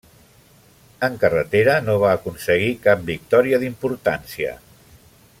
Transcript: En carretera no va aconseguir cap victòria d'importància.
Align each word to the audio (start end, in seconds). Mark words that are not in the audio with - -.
En 1.07 1.17
carretera 1.23 1.75
no 1.89 1.97
va 2.03 2.13
aconseguir 2.19 2.71
cap 2.87 3.03
victòria 3.13 3.59
d'importància. 3.65 4.57